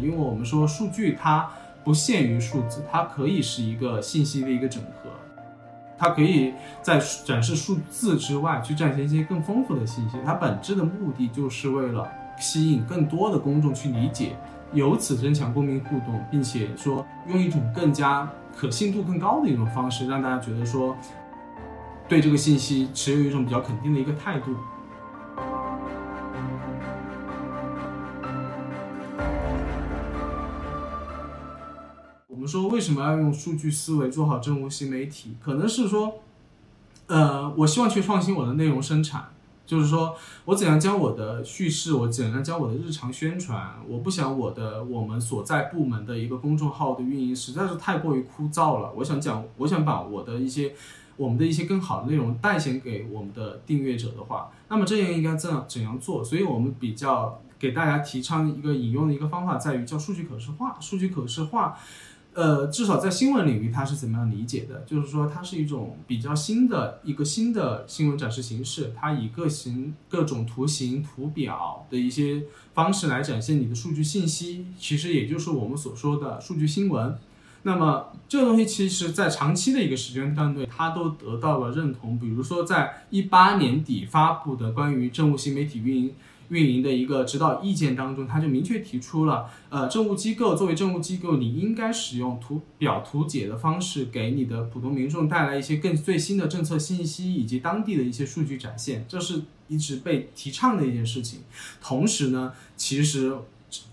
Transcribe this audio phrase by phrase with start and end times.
[0.00, 1.48] 因为我们说数据它
[1.84, 5.10] 不限于数字，它可以是一个信息的一个整合，
[5.96, 6.52] 它可以
[6.82, 10.16] 在展示数字之外去展现一些更丰富的信息。
[10.24, 14.36] 它本质的目的就是为了吸引更多的公众去理解，
[14.72, 20.96] 由此增强公民互动，并且说用一种更加可信度更高的一种方式，让大家觉得说
[22.08, 24.54] 对这个信息持有一种比较肯定的一个态度。
[32.46, 35.36] 说为什么要用数据思维做好政务新媒体？
[35.40, 36.20] 可能是说，
[37.06, 39.28] 呃，我希望去创新我的内容生产，
[39.64, 40.14] 就是说
[40.44, 48.92] 我怎样将我的叙事，我怎样将我的日常宣传，我不想我的我们所在部门的一个公众号的运营实在是太过于枯燥了。
[48.96, 50.74] 我想讲，我想把我的一些
[51.16, 56.22] 我们的一些更好的内容带显给我们的订阅者的话，那么这样应该怎样怎样做？
[56.22, 60.76] 所以我们比较给大家提倡一个引用的一个方法，在于叫数据可视化。
[60.80, 61.78] 数据可视化。
[62.36, 64.84] 呃，至少在新闻领域，它是怎么样理解的？
[64.86, 72.42] 就是说，它是一种比较新的一个新的新闻展示形式，它以各形各种图形、图表的一些
[72.74, 77.16] 方式来展现你的数据信息，其实也就是我们所说的数据新闻。
[77.62, 82.18] 那么，这个东西其实，在长期的一个时间段内，它都得到了认同。
[82.18, 86.12] 比如说，在一八年底发布的关于政务新媒体运营。
[86.48, 101.40] 运营的一个指导意见当中，他就明确提出了，呃，政务机构作为政务机构，你应该使用图表图解的方式，给你的普通民众带来一些更最新的政策信息以及当地的一些数据展现，这是一直被提倡的一件事情。
[101.80, 103.36] 同时呢，其实。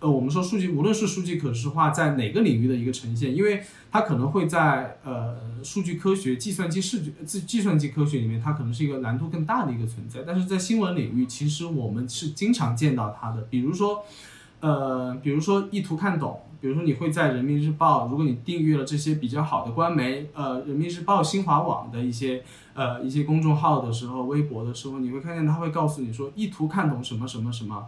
[0.00, 10.24] 呃，我们说数据，无论是数据可视化在哪个领域的一个呈现，因为它可能会在呃数据科学、计算机视觉、计计算机科学里面，它可能是一个难度更大的一个存在。
[10.26, 13.42] 但是在新闻领域，其实我们是经常见到它的。
[13.50, 14.04] 比如说，
[14.60, 22.44] 呃，比如说一图看懂，比如说你会在人民日报，如果你订阅了这些比较好的官媒，呃，人民日报、新华网的一些
[22.74, 27.86] 呃一些公众号的时候，微博的时候，你会看见它会告诉你说一图看懂什么什么什么。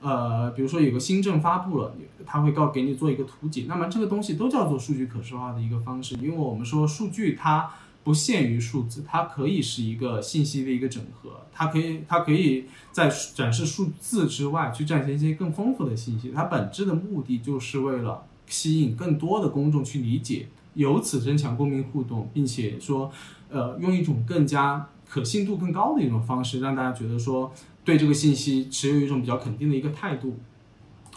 [0.00, 7.70] 呃，比如说有个新政发布了，他会告给你做一个图解，那么这个东西都叫做数据可视化的一个方式，因为我们说数据它
[8.04, 23.10] 不限于数字，它可以是一个信息的一个整合，它可以它可以在展示数字之外去展现一些更丰富的信息，它本质的目的就是为了吸引更多的公众去理解，由此增强公民互动，并且说，
[23.48, 27.52] 呃，用一种更加可信度更高的一种方式，让大家觉得说。
[27.86, 30.36] 对这个信息持有一种比较肯定的一个态度。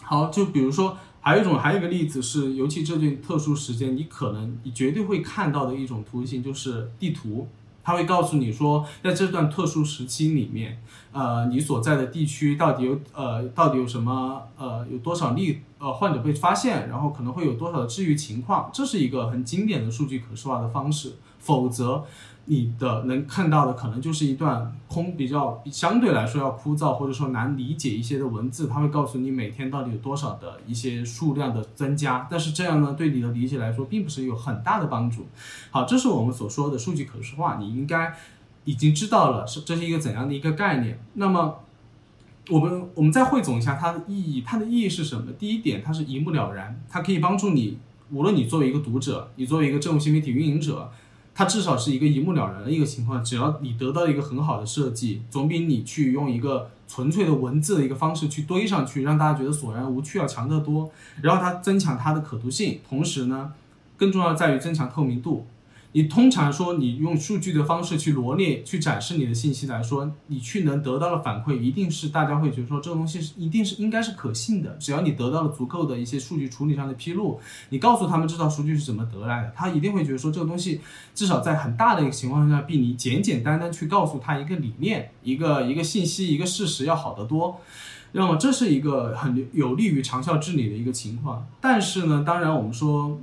[0.04, 7.48] 好，就比如说，还有一种，还有一个例子是，尤其这段特殊时间，你可能你绝对会看到的一种图形就是地图，
[7.84, 10.82] 它会告诉你说，在这段特殊时期里面，
[11.12, 21.14] 呃，你所在的地区到底有呃，到底有什么呃，有多少例呃患者被发现，然后可能会有多少治愈情况，这是一个很经典的数据可视化的方式。
[21.40, 22.06] 否则。
[22.52, 35.28] 你的能看到的可能就是一段空，比较相对来说要枯燥或者说难理解一些的文字，它会告诉你每天到底有多少的一些数量的增加，但是这样呢，对你的理解来说并不是有很大的帮助。
[35.70, 38.16] 好，这是我们所说的数据可视化，你应该
[38.64, 41.00] 已经知道了是这是一个怎样的一个概念。
[41.14, 41.60] 那么
[42.50, 45.32] 我们我们再汇总一下它的意义，它的意义是什么？
[45.34, 47.78] 第一点，它是一目了然，它可以帮助你，
[48.10, 50.90] 无论你作为一个读者，你作为一个政务新媒体运营者。
[51.40, 60.92] 它至少是一个一目了然的一个情况，只要你得到一个很好的设计，总比你去用一个纯粹的文字的一个方式去堆上去，让大家觉得索然无趣要强得多。
[61.22, 63.54] 然后它增强它的可读性，同时呢，
[63.96, 65.48] 更重要在于增强透明度。
[65.92, 74.78] 你通常说，你用数据的方式去罗列、去展示你的信息来说，你去能得到的反馈，一定是大家会觉得说这个东西是一定是应该是可信的。
[74.80, 77.40] 只要你得到了足够的一些数据处理上的披露，
[77.70, 80.80] 你告诉他们这套数据是怎么得来的，他一定会觉得说这个东西
[81.16, 87.60] 至少在很大的一个情况下，比你简简单单去告诉他一个理念、一个一个信息、一个事实要好得多。
[88.12, 91.48] 那么这是一个很有利于长效治理的一个情况。
[91.60, 93.20] 但是呢，当然我们说。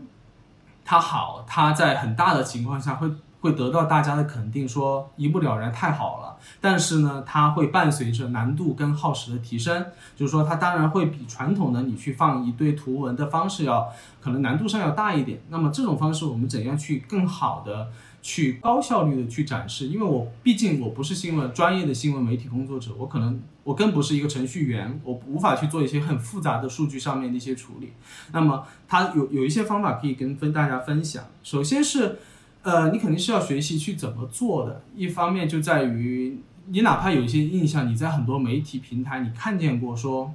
[0.86, 3.10] 它好，它在很大的情况下会
[3.40, 6.36] 会得到大家的肯定，说一目了然，太好了。
[6.60, 9.84] 但是呢，它会伴随着难度跟耗时的提升，
[10.14, 15.40] 就是说它当然会比传统的你去放一堆图文的方式要可能难度上要大一点。
[15.48, 17.88] 那么这种方式，我们怎样去更好的？
[18.26, 27.92] 去高效率的去展示，因为我毕竟我不是新闻专业的新闻媒体工作者，我可能我更不是一个程序员，我无法去做一些很复杂的数据上面的一些处理。
[28.32, 31.22] 那么它有有一些方法可以跟分大家分享。
[31.44, 32.18] 首先是，
[32.62, 34.82] 呃，你肯定是要学习去怎么做的。
[34.96, 40.34] 一方面就在于你哪怕有一些印象，你在很多媒体平台你看见过说，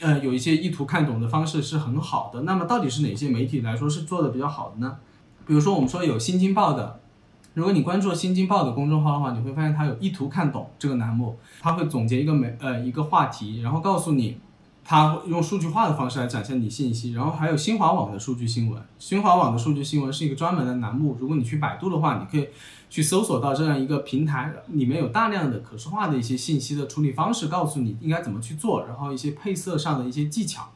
[0.00, 2.40] 呃，有一些意图看懂的方式是很好的。
[2.44, 4.96] 那么到底是哪些媒体来说是做的比较好的呢？
[5.46, 7.00] 比如说我们说有《新京报》的，
[7.54, 14.38] 如果你关注《新京报》的公众号的话，你会发现它有一图看懂这个栏目，它会总结一个媒呃一个话题，然后告诉你。
[14.84, 18.82] 它用数据化的方式来展现你信息，然后还有新华网的数据新闻。
[18.98, 22.48] 新华网的数据新闻是一个专门的栏目，如果你去百度的话，你可以
[22.90, 30.68] 去搜索到这样一个平台，里面有大量的可视化的一些信息的处理方式，告诉你应该怎么去做，然后一些配色上的一些技巧。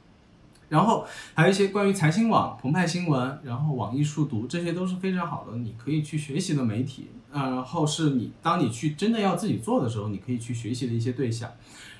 [0.68, 7.08] 然后还有一些关于财新网、澎湃新闻，然后网易数读，这些都是非常好的，你可以去学习的媒体。
[7.32, 11.50] 然后是你当你去真的要自己做的时候，你可以去学习的一些对象。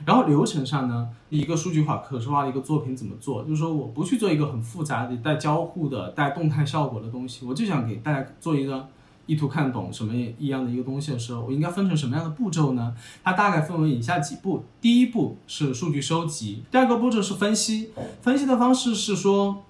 [0.06, 3.42] 然后流程上呢，一个数据化、可视化的一个作品怎么做？
[3.44, 8.88] 就是说，我不去做一个很复杂的带交互的、带动态效果的东西，我就想给大家做一个
[9.26, 12.94] 意图看懂什么一样的一个东西的时候，我应该分成什么样的步骤呢？
[13.22, 17.90] 它大概分为以下几步：第一步是数据收集，第二个步骤是分析。
[18.22, 19.64] 分析的方式是说，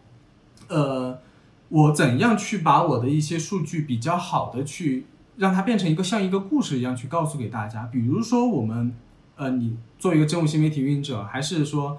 [0.69, 1.19] 呃，
[1.69, 5.07] 我怎样去把我的一些数据比较好的去
[5.37, 7.87] 让它变成一个像一个故事一样去告诉给大家。
[7.87, 8.95] 比如说我们。
[9.39, 11.99] 呃，你做一个政务新媒体运营者，还是说，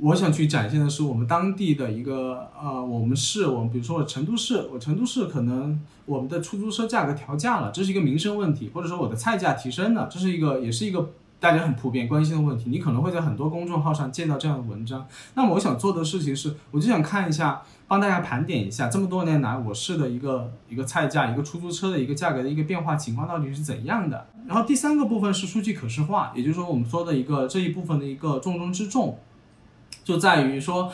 [0.00, 12.70] 我想去展现的是我们当地的一个呃，我们市，我们比如说我成都市，我成都市可能我们的出租车价格调价了，这是一个民生问题，或者说我的菜价提升了，这是一个也是一个大家很普遍关心的问题。
[12.70, 15.06] 你可能会在很多公众号上见到这样的文章。
[15.34, 17.62] 那么我想做的事情是，我就想看一下。
[17.90, 24.28] 帮大家盘点一下，这么多年来我市的一个一个菜价、一个出租车的一个价格的一个变化情况到底是怎样的？
[24.46, 29.18] 然后第三个部分是数据可视化，也就是说我们说的一个这一部分的一个重中之重，
[30.04, 30.90] 就在于说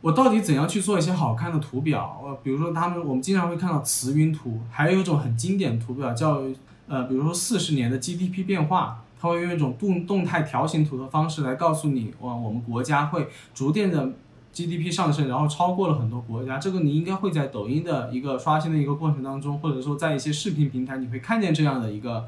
[0.00, 2.20] 我到底怎样去做一些好看的图表？
[2.24, 6.42] 呃，比如说他们我们经常会看到磁云图，还有一种很经典图表叫
[6.86, 14.12] 呃，比如说四十年的 GDP 变化，它会用一种动动态条形图的方式来告诉你，哇，我们国家会逐渐的。
[14.54, 22.26] GDP 上升，然后超过了很多国家，这个你应该会在抖音的一个刷新的一个过程当中，或者说在一些视频平台，你会看见这样的一个，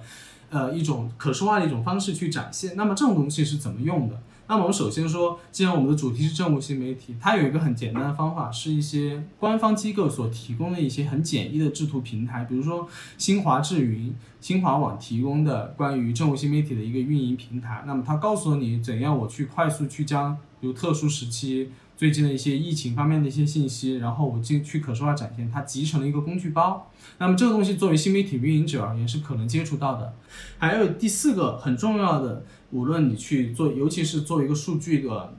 [0.49, 2.77] 呃，一种可视化的一种方式去展现。
[2.77, 4.19] 那么这种东西是怎么用的？
[4.47, 12.87] 那么我们首先说，既然我们的主题是政务新媒体，它有一个很简单的方法，是一些官方机构所提供的一些很简易的制图平台，比如说
[13.17, 17.83] 新华智云、新华网提供的关于政务新媒体的一个运营平台。
[17.87, 21.71] 那么它告诉了你怎样我去快速去将如特殊时期。
[21.97, 26.91] 最近的一些疫情方面的一些信息，然后我进去可视化展现，它集成了一个工具包。
[27.19, 30.15] 那么这个东西作为新媒体运营者而言是可能接触到的。
[30.59, 35.35] 还有第四个很重要的，无论你去做，尤其是做一个数据的。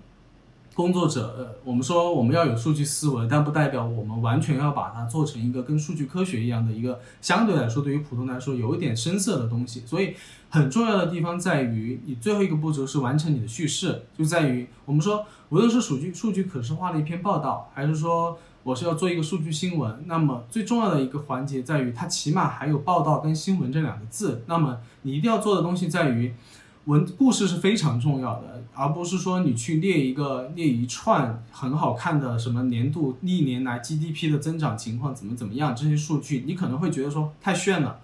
[0.75, 9.83] 工作者，呃，我们说我们要有数据思维，但不代表我们完全要把它做成一个跟数据科学一样的一个相对来说对于普通来说有一点深色的东西。
[9.85, 10.13] 所以
[10.49, 24.43] 很重要的地方在于，你最后一个步骤是完成你的叙事，就在于我们说，无论是数据数据可视化的一篇报道，还是说我是要做一个数据新闻，那么最重要的一个环节在于，它起码还有报道跟新闻这两个字。
[24.45, 26.33] 那么你一定要做的东西在于。
[26.85, 37.99] 文故事是非常重要的，而不是说你去列一个列一串很好看的什么年度历年来 GDP 的增长情况怎么怎么样这些数据，你可能会觉得说太炫了，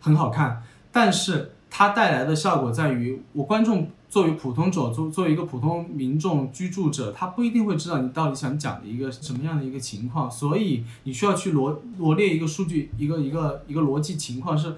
[0.00, 14.76] 很好看，但是它带来的效果在于，我观众作为普通者，作作为一个普通民众居住者，他不一定会知道你到底想讲的一个什么样的一个情况，所以你需要去罗罗列一个数据，一个一个一个逻辑情况是。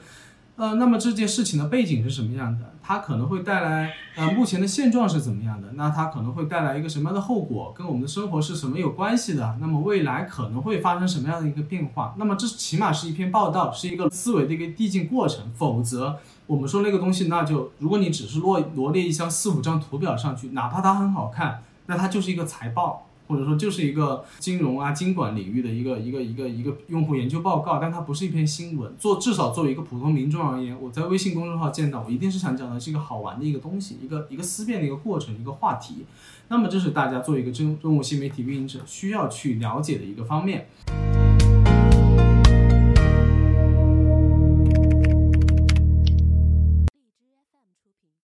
[0.57, 2.73] 呃，那么这件事情的背景是什么样的？
[2.81, 5.73] 它可能会带来呃目前的现状是怎么样的？
[5.73, 7.75] 那它可能会带来一个什么样的后果？
[7.77, 9.59] 跟我们的生活是什么有关系的？
[9.61, 12.15] 那么未来可能会发生什么样的一个变化？
[12.19, 15.51] 那么这起码是一篇报道，是一个思维的一个递进过程。
[15.57, 23.07] 否则，我们说那个东西，那就如果你只是罗罗列一箱四五张图表上去，哪怕它很好看，那它就是一个财报。
[23.35, 28.95] 或者说就是一个金融啊、经管领域的一个一个一个一个用户研究报告，但它不是一篇新闻。
[28.97, 36.05] 做至少作为一个普通民众而言，我在微信公众号见到，我一定是想讲的是一个好玩的一个东西，一个一个思辨的一个过程，一个话题。
[36.49, 40.69] 那么这是大家做一个政政务新媒体运营者需要去了解的一个方面。